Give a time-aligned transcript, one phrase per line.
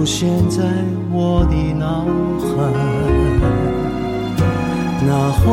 [0.00, 0.62] 浮现在
[1.12, 2.06] 我的脑
[2.40, 2.56] 海。
[5.06, 5.44] 那缓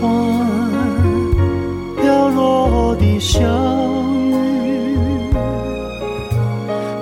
[0.00, 0.02] 缓
[2.02, 3.38] 飘落的小
[4.18, 4.98] 雨，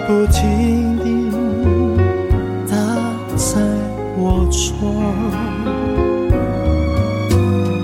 [0.07, 1.33] 不停地
[2.69, 2.77] 打
[3.37, 3.59] 在
[4.19, 4.61] 我窗。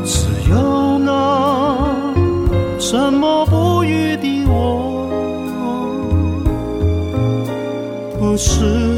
[0.04, 1.08] 只有那
[2.78, 5.08] 沉默不语的我，
[8.20, 8.97] 不是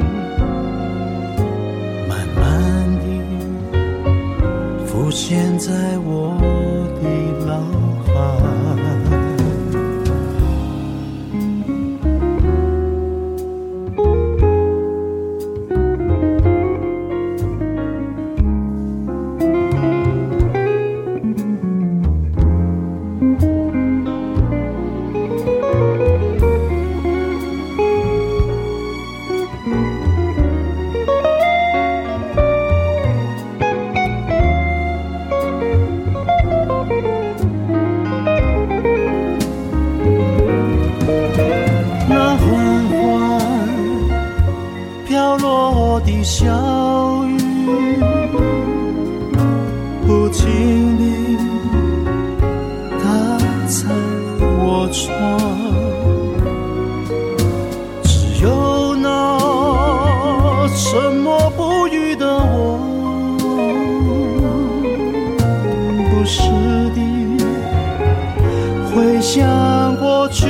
[70.31, 70.47] 去。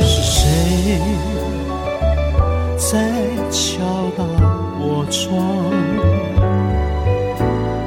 [0.00, 0.98] 是谁
[2.76, 2.88] 在
[3.50, 4.24] 敲打
[4.80, 5.30] 我窗？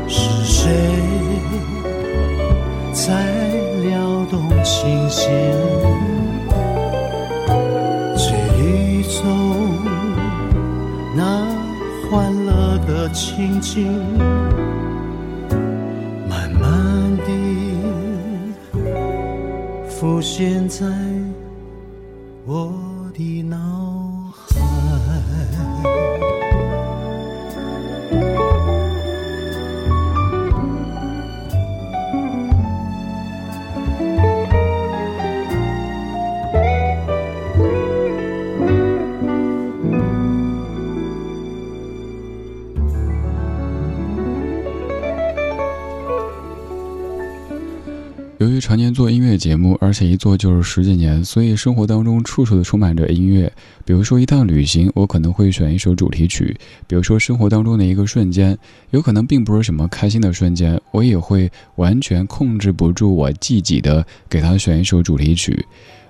[0.08, 0.70] 是谁
[2.94, 3.10] 在
[3.82, 5.32] 撩动琴弦？
[8.16, 8.24] 这
[8.62, 9.22] 雨中
[11.16, 11.22] 那
[12.10, 12.12] 欢
[12.46, 13.92] 乐的情景
[20.36, 20.88] 现在
[48.44, 53.50] 由于常年做音乐节目，而且一做就是十几年，所以生活当中处处都充满着音乐。
[53.86, 56.54] 比如说一趟旅行，我可能会选一首主题曲；
[56.86, 58.58] 比如说生活当中的一个瞬间，
[58.90, 65.66] 有可能并不是什么开心的瞬间，我也会完全控制不住我自己的给他选一首主题曲。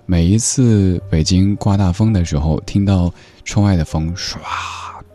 [0.07, 3.13] 每一次北京刮大风的时候，听到
[3.45, 4.37] 窗外的风唰。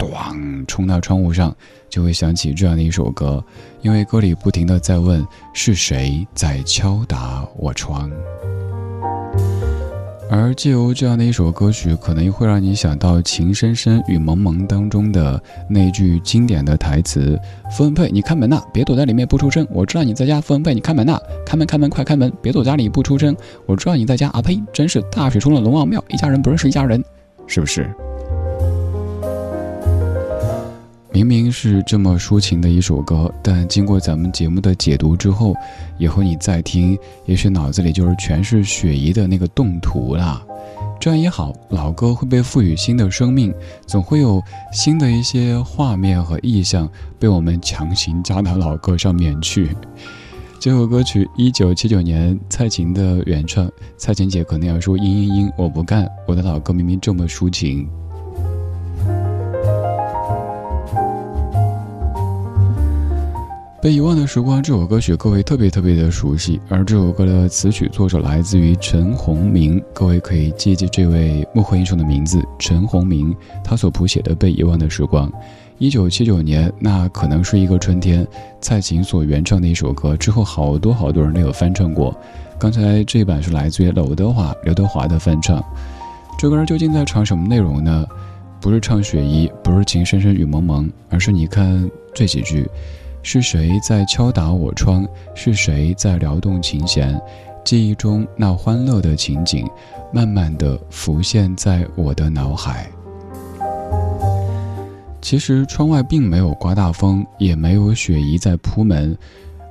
[0.07, 1.55] 咣，冲到窗户上，
[1.89, 3.43] 就会想起这样的一首歌，
[3.83, 8.11] 因为歌里不停的在问是谁在敲打我窗。
[10.31, 17.41] 而借由这样的一首歌曲，可能又会让你想到《情深深雨蒙蒙》当中的那句经典的台词
[17.73, 19.67] ：“傅文佩，你开门呐，别躲在里面不出声。
[19.71, 23.35] 我知道你在家，傅文佩，你开门呐，开门开门快开门，别躲家里不出声。
[23.65, 27.03] 我知道你在家。”啊呸，真是大水冲了龙王庙，一家人不认识一家人，
[27.47, 27.91] 是不是？
[31.19, 35.53] 明明是这么抒情的一首歌，但经过咱们节目的解读之后，
[35.99, 40.41] 以后你再听，也许脑子里就是全是雪姨的那个动图啦。
[41.01, 43.53] 这样也好，老歌会被赋予新的生命，
[43.85, 44.41] 总会有
[44.73, 46.89] 新的一些画面和意象
[47.19, 49.77] 被我们强行加到老歌上面去。
[50.61, 57.89] 这首歌曲一九七九年蔡琴的原唱，蔡琴姐可能要说嘤嘤嘤，我不干，我的老歌明明这么抒情。
[63.89, 66.61] 被遗忘的时光这首歌曲，各位特别特别的熟悉。
[66.69, 73.35] 而这首歌的词曲作者来自于陈鸿明，各位可以记记这位幕后英雄的名字陈鸿明。
[73.65, 75.27] 他所谱写的《被遗忘的时光》，
[75.79, 78.29] 一九七九年，那可能是一个春天，
[78.61, 80.15] 蔡琴所原唱的一首歌。
[80.15, 82.15] 之后好多好多人都有翻唱过。
[82.59, 85.65] 刚才这一版是来自于刘德华，刘德华的翻唱。
[86.39, 88.07] 这歌儿究竟在唱什么内容呢？
[88.61, 92.69] 不是唱雪姨，不是情深深雨蒙蒙，而是你看这几句。
[93.31, 95.07] 是谁在敲打我窗？
[95.35, 97.21] 是谁在撩动琴弦？
[97.63, 99.69] 记忆中那欢乐的情景，
[100.11, 102.91] 慢慢的浮现在我的脑海。
[105.21, 109.15] 其实窗外并没有刮大风，也没有雪姨在扑门，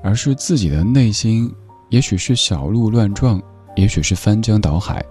[0.03, 1.51] 而是自己的内心，
[1.89, 3.41] 也许是小鹿乱撞，
[3.75, 5.03] 也许是翻江倒海，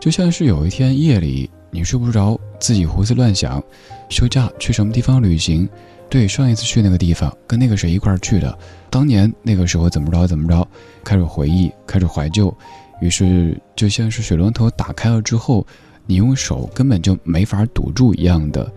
[0.00, 3.62] 就像是有一天夜里你睡不着，自己胡思乱想，
[4.08, 5.68] 休假去什么地方旅行。
[6.10, 8.58] 对，上一次去那个地方，跟那个谁一块儿去的，
[8.88, 10.66] 当年那个时候怎么着怎么着，
[11.04, 12.52] 开始回忆，开始怀旧，
[13.00, 15.66] 于是就像是水龙头打开了之后，
[16.06, 18.72] 你用手根本就没法堵住一样的，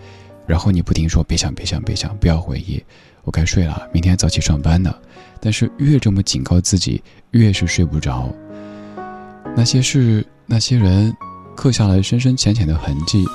[0.45, 2.83] 然后你不停说别想别想别想，不要回忆，
[3.23, 4.93] 我该睡了，明天早起上班呢。
[5.39, 7.01] 但是越这么警告自己，
[7.31, 8.29] 越是睡不着。
[9.55, 11.15] 那些事，那些人，
[11.55, 13.25] 刻下了深深浅浅的痕迹。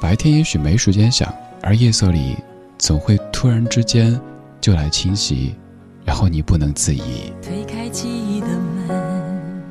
[0.00, 2.36] 白天也许没时间想，而夜色里。
[2.82, 4.20] 总会突然之间
[4.60, 5.54] 就来侵袭，
[6.04, 7.32] 然后你不能自已。
[7.40, 8.48] 推开记忆的
[8.88, 9.62] 门，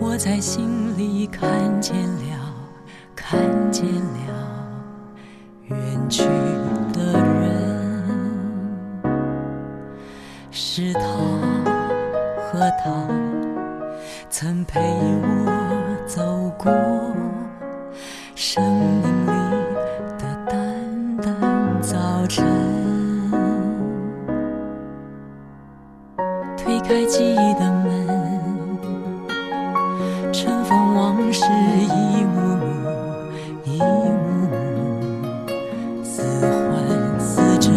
[0.00, 1.48] 我在心里看
[1.80, 2.52] 见了，
[3.14, 3.38] 看
[3.70, 4.66] 见了
[5.68, 5.78] 远
[6.10, 6.24] 去
[6.92, 8.02] 的人，
[10.50, 11.00] 是他
[12.50, 13.08] 和他
[14.28, 16.72] 曾陪我走过
[18.34, 18.60] 生
[26.86, 28.06] 开记忆的门，
[30.30, 32.64] 尘封往事一幕幕，
[33.64, 34.52] 一幕幕，
[36.04, 36.22] 似
[36.68, 37.72] 幻似真，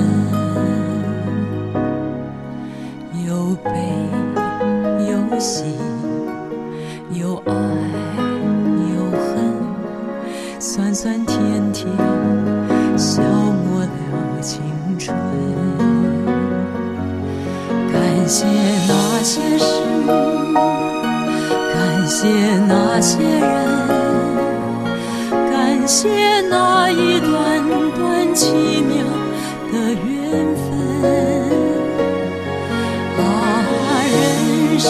[3.26, 3.72] 有悲
[5.10, 5.64] 有喜，
[7.14, 7.54] 有爱
[8.94, 9.26] 有恨，
[10.60, 11.88] 酸酸甜甜，
[12.98, 14.62] 消磨了青
[15.00, 15.18] 春。
[17.94, 18.46] 感谢。
[19.28, 19.66] 些事，
[21.74, 22.30] 感谢
[22.66, 23.46] 那些人，
[25.52, 27.62] 感谢那一段
[27.98, 28.54] 段奇
[28.88, 28.96] 妙
[29.70, 30.64] 的缘分。
[33.20, 33.22] 啊，
[34.16, 34.88] 人生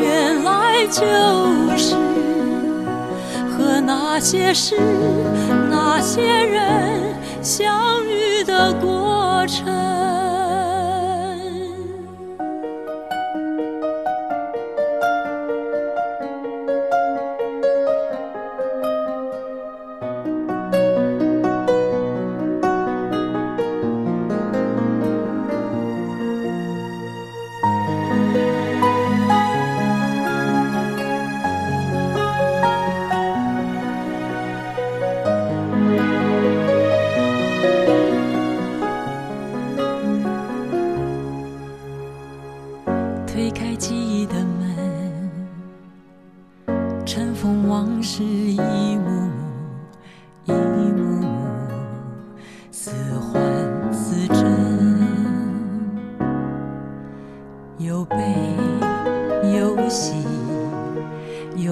[0.00, 1.02] 原来就
[1.76, 1.96] 是
[3.50, 4.76] 和那些事、
[5.68, 9.66] 那些人相遇的过程。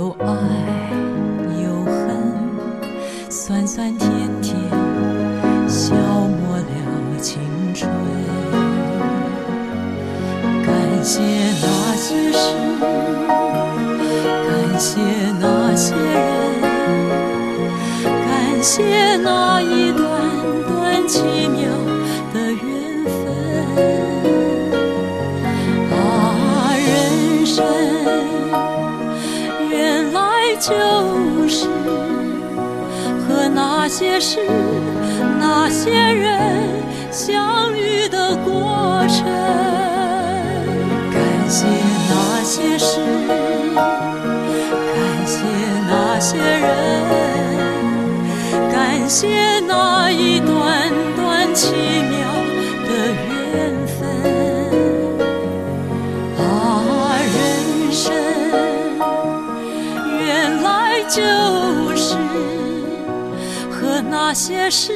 [0.09, 0.58] 我爱。
[33.91, 34.41] 那些事、
[35.41, 36.63] 那些人
[37.11, 39.25] 相遇的过程。
[41.11, 41.65] 感谢
[42.11, 43.01] 那些事。
[43.75, 45.39] 感谢
[45.89, 46.69] 那些人，
[48.71, 52.29] 感谢那一段段奇妙
[64.29, 64.93] 那些事、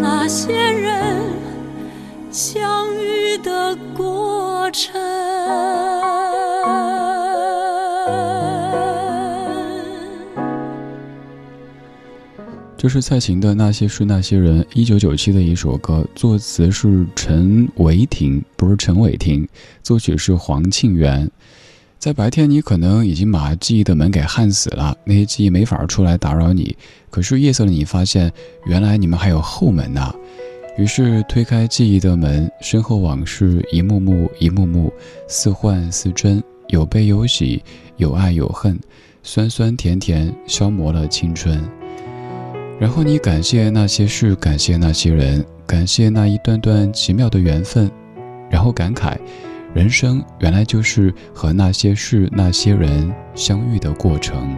[0.00, 1.22] 那些人
[2.32, 5.00] 相遇的过程。
[12.76, 19.46] 这是蔡琴的《那些事那些人》，一九九七的一首歌，作词是陈伟霆，不是陈伟霆，
[19.84, 21.30] 作曲是黄庆元。
[21.98, 26.76] 在白天，你可能已经把记忆的门给焊死了，那些记忆没法出来打扰你。
[27.10, 28.32] 可是夜色里，你发现
[28.66, 30.14] 原来你们还有后门呐。
[30.76, 34.92] 于是推开记忆的门，身后往事一幕幕一幕幕，
[35.26, 37.60] 似幻似真，有悲有喜，
[37.96, 38.78] 有爱有恨，
[39.24, 41.60] 酸酸甜甜，消磨了青春。
[42.78, 47.90] 然后你感谢那些事，感谢那些人，感谢那一段段奇妙的缘分，
[48.48, 49.16] 然后感慨，
[49.74, 54.56] 人生原来就是和那些事、那些人相遇的过程。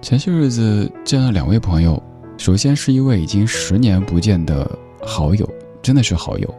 [0.00, 2.00] 前些日子见了两位朋友，
[2.38, 4.70] 首先是一位已经十年不见的
[5.02, 5.48] 好友，
[5.82, 6.54] 真的是好友，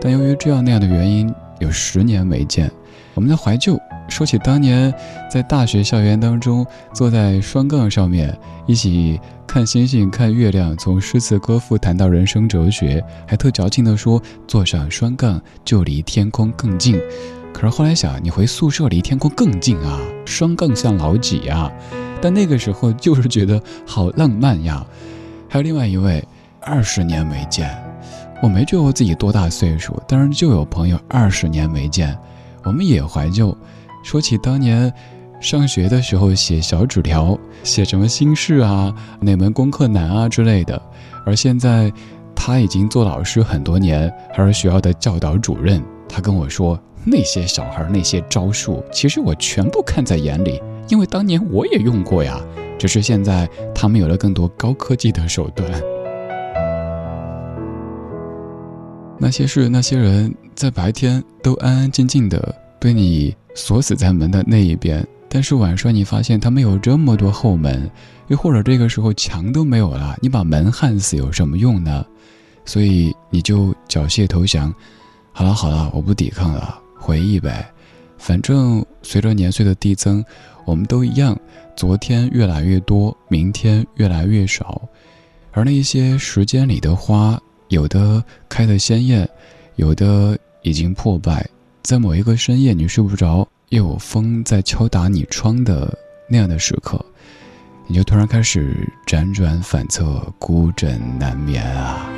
[0.00, 2.68] 但由于这样那样的原因，有十年没见，
[3.14, 3.78] 我们在怀旧。
[4.08, 4.92] 说起当年
[5.30, 8.36] 在大学校园当中坐在双杠上面
[8.66, 17.00] 一起看星星看月亮，从诗词歌赋谈到人生哲学，还特矫情地说坐上双杠就离天空更近。
[17.52, 21.70] 可是后来想，你回宿舍离天空更近啊，双杠像老几呀？
[22.20, 24.84] 但那个时候就是觉得好浪漫呀。
[25.48, 26.22] 还有另外一位，
[26.60, 27.70] 二十年没见，
[28.42, 32.16] 我没觉得我自己多大岁数，但是就有朋友二十年没见，
[32.64, 33.56] 我们也怀旧。
[34.08, 34.90] 说起当年
[35.38, 40.80] 上学的时候写小纸条，写什么心事啊，哪门功课难啊之类的，
[41.26, 41.92] 而现在
[42.34, 45.84] 他已经做老师很多年，还是学校的教导主任。
[46.08, 52.40] 他跟我说，那些小孩那些招数，其实我全部看在眼里，因为当年我也用过呀。
[52.78, 55.70] 只是现在他们有了更多高科技的手段。
[59.18, 63.34] 那些事，那些人在白天都安安静静的被你。
[63.54, 67.90] 锁死在门的那一边，但是晚上你发现他们有这么多后门，
[68.28, 72.06] 又或者这个时候墙都没有了，你把门焊死有什么用呢？
[72.64, 74.72] 所以你就缴械投降。
[75.32, 77.68] 好了好了，我不抵抗了，回忆呗。
[78.16, 80.24] 反正随着年岁的递增，
[80.64, 81.36] 我们都一样，
[81.74, 84.80] 昨天越来越多，明天越来越少。
[85.50, 87.36] 而那些时间里的花，
[87.70, 89.28] 有的开得鲜艳，
[89.74, 91.44] 有的已经破败。
[91.82, 95.96] 在某一个深夜，你睡不着，又有风在敲打你窗的
[96.28, 97.02] 那样的时刻，
[97.86, 102.10] 你就突然开始辗转反侧，孤枕难眠啊！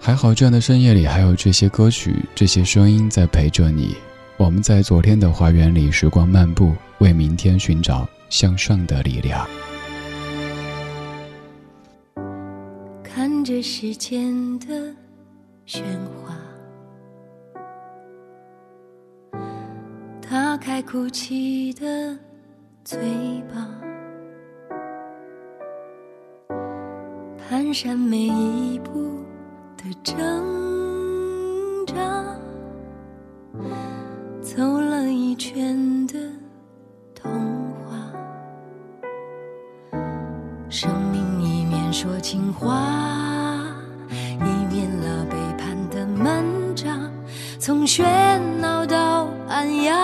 [0.00, 3.94] 还好，这样的深夜里还有这些歌曲，这些声音在陪着你。
[4.36, 9.46] 我们在昨天的花园里时光漫步，为明天寻找向上的力量。
[13.04, 14.92] 看着时间的
[15.68, 15.82] 喧
[16.24, 16.34] 哗。
[20.32, 22.16] 打开哭泣的
[22.82, 22.98] 嘴
[23.52, 23.68] 巴，
[27.50, 29.22] 蹒跚每一步
[29.76, 30.16] 的挣
[31.84, 31.94] 扎，
[34.40, 36.14] 走了一圈的
[37.14, 37.30] 童
[37.84, 38.10] 话，
[40.70, 42.80] 生命一面说情话，
[44.08, 46.42] 一面了背叛的门。
[46.74, 47.12] 长，
[47.58, 49.94] 从喧闹到安雅，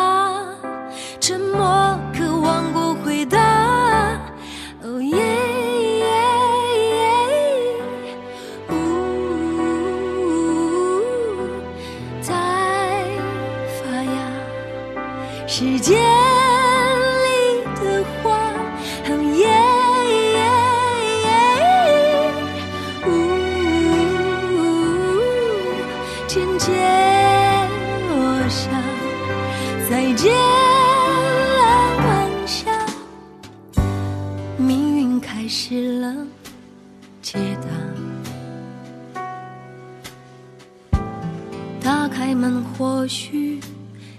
[41.80, 43.60] 打开门，或许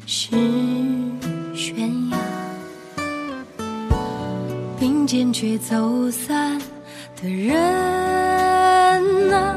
[0.05, 0.31] 是
[1.53, 2.17] 悬崖。
[4.79, 6.57] 并肩却走散
[7.21, 7.53] 的人
[9.33, 9.55] 啊，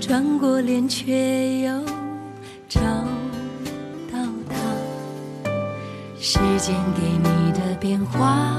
[0.00, 1.72] 转过脸却又
[2.68, 2.80] 找
[4.12, 4.56] 到他。
[6.18, 8.56] 时间给你的变化，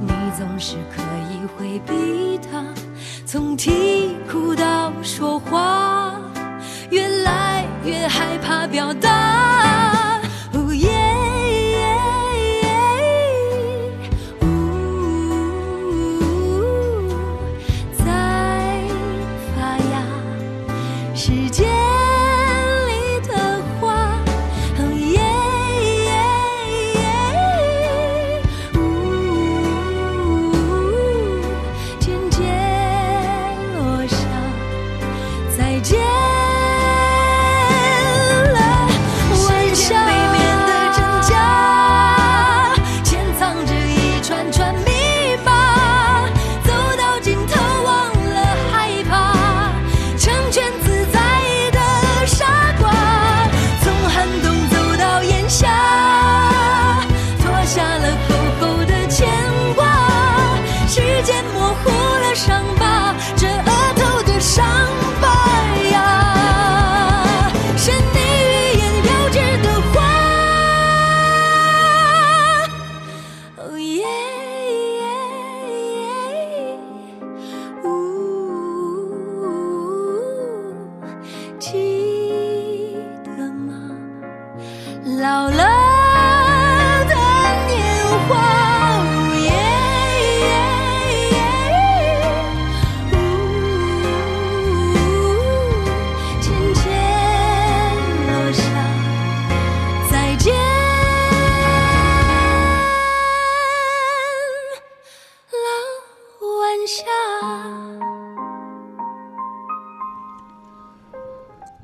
[0.00, 1.00] 你总是可
[1.30, 2.64] 以回避它。
[3.28, 6.14] 从啼哭到说话，
[6.90, 9.35] 越来越害怕表达。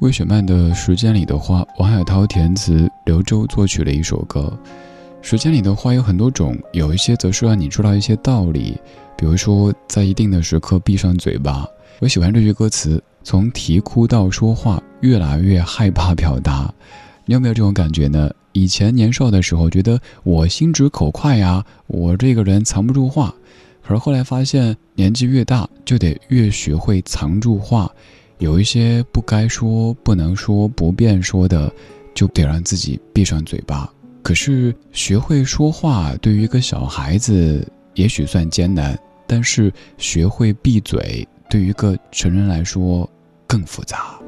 [0.02, 4.52] 魏雪曼的《时间里的花》，王海涛填词，刘洲作曲的一首歌。
[5.20, 8.76] 时间里的花有很多种，有一些则是让你知道一些道理，
[9.16, 11.64] 比如说在一定的时刻闭上嘴巴。
[12.00, 16.74] 我喜欢这句歌词：从啼哭到说话，越来越害怕表达。
[17.24, 18.28] 你有没有这种感觉呢？
[18.50, 23.32] 以前年少的时候，觉得我心直口快呀，我这个人藏不住话。
[23.84, 27.88] 可是后来发现，年纪越大，就得越学会藏住话。
[28.42, 31.72] 有一些不该说、不能说、不便说的，
[32.12, 33.88] 就得让自己闭上嘴巴。
[34.20, 43.08] 可是学会说话，对于一个小孩子也许算艰难，但是学会闭嘴，对于一个成人来说
[43.46, 44.18] 更复杂。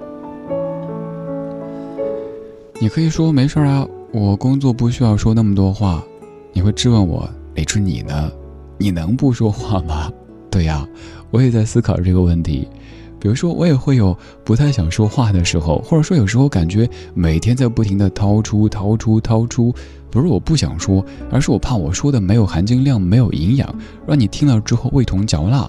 [2.80, 6.00] 你可以说没事啊，我工作不需要说那么多话。
[6.52, 8.30] 你会质问我，李志你呢？
[8.78, 10.08] 你能不说话吗？
[10.52, 10.86] 对呀，
[11.32, 12.68] 我也在思考这个问题。
[13.24, 19.74] 比如说，我也会有不太想说话的时候，或者说有时候感觉每天在不停的掏出、掏出、掏出，
[20.10, 23.74] 不是我不想说，而是我怕我说的没有含金量、没有营养，
[24.06, 25.66] 让你听了之后味同嚼蜡，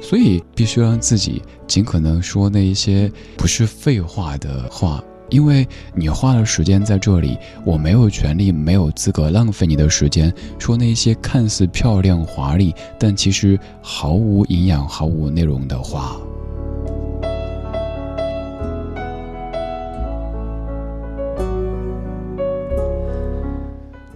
[0.00, 7.36] 所以必须让自己尽可能说那一些不是废话的话，因为你花了时间在这里，
[7.66, 16.16] 我没有权利、没有资格浪费你的时间，说那些看似漂亮华丽，但其实毫无营养、毫无内容的话。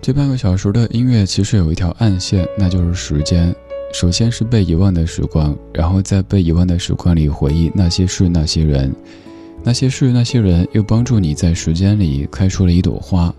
[0.09, 3.55] 这半个小时的音乐其实有一条暗线，那就是时间。
[3.93, 8.91] 首先是被遗忘的时光，然后在被遗忘的时光里回忆那些事、那些人，
[9.63, 13.31] 那些事、那些人又帮助你在时间里开出了一朵花。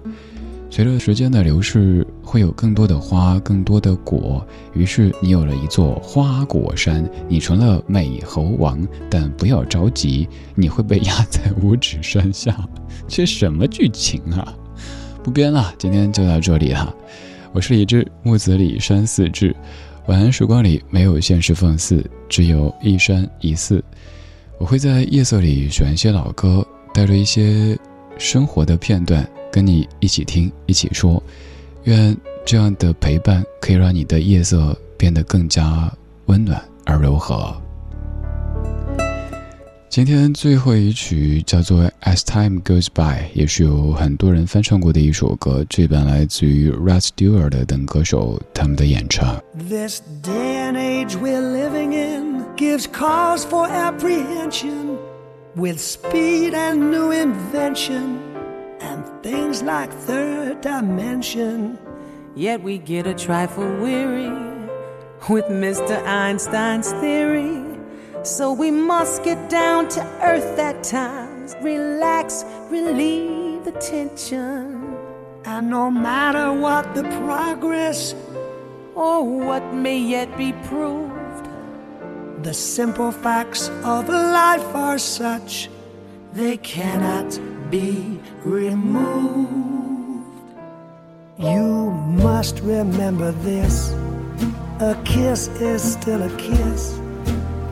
[0.70, 8.88] 随着时间的流逝，会有更多的花，更多的果，于是你有了一座花果山，你成了美猴王。
[9.10, 12.56] 但不要着急，你会被压在五指山下。
[13.10, 14.54] 这什么剧情啊？
[15.24, 16.96] 不编了，今天就到这里了。
[17.52, 19.54] 我是李志，木子李山寺志。
[20.08, 23.84] 晚安时光里没有现实放肆，只有一山一寺。
[24.58, 27.78] 我会在夜色里选一些老歌，带着一些
[28.18, 29.28] 生活的片段。
[29.52, 31.22] 跟你一起听，一起说，
[31.84, 35.92] 愿这样的陪伴可以让你的夜色变得更加
[36.28, 37.56] 温暖而柔和。
[39.89, 45.65] 今天最后一曲叫做《As Time Goes By》，也是有很多人翻唱过的一首歌。
[45.69, 49.41] 这版来自于 Rod Stewart 等歌手他们的演唱。
[49.69, 54.97] This day and age we're living in gives cause for apprehension
[55.55, 58.35] with speed and new invention.
[58.85, 61.79] and things like third dimension.
[62.37, 64.31] Yet we get a trifle weary
[65.29, 66.05] with Mr.
[66.05, 67.68] Einstein's theory.
[68.24, 74.98] So we must get down to earth at times, relax, relieve the tension.
[75.46, 78.14] And no matter what the progress
[78.96, 81.48] or what may yet be proved,
[82.44, 85.70] the simple facts of life are such
[86.34, 87.40] they cannot
[87.72, 89.60] be removed.
[91.38, 93.94] You must remember this
[94.82, 97.00] a kiss is still a kiss,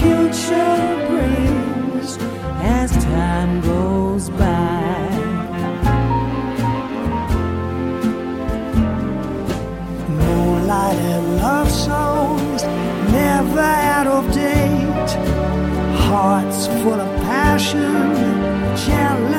[0.00, 2.16] Future brings
[2.78, 5.00] as time goes by.
[10.08, 12.62] Moonlight and love songs
[13.12, 13.60] never
[13.94, 15.12] out of date.
[16.08, 18.30] Hearts full of passion
[18.86, 19.29] jealousy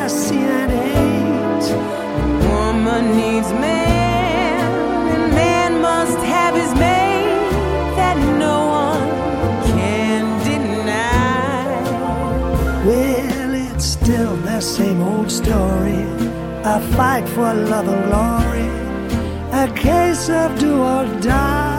[15.44, 16.02] story
[16.64, 18.70] a fight for love and glory,
[19.52, 21.71] a case of do or die.《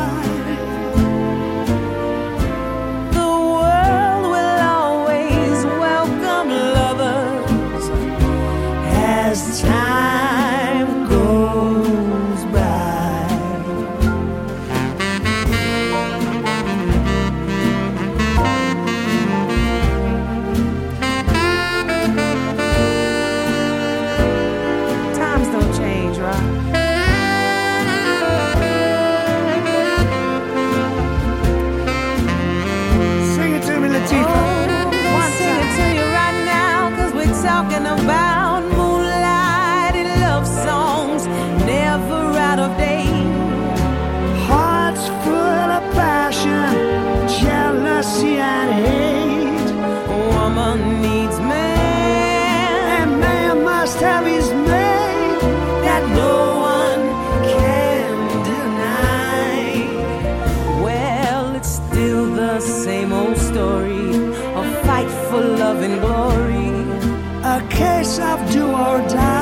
[67.83, 69.42] 晚安